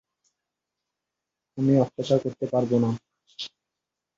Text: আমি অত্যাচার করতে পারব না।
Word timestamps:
আমি 1.57 1.73
অত্যাচার 1.83 2.17
করতে 2.23 2.45
পারব 2.53 2.71
না। 2.83 2.89